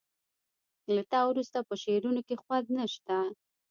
[0.93, 3.17] له تا وروسته په شعرونو کې خوند نه شته